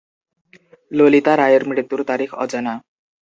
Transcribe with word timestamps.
ললিতা 0.91 1.33
রায়ের 1.37 1.63
মৃত্যুর 1.69 2.01
তারিখ 2.03 2.29
অজানা। 2.35 2.73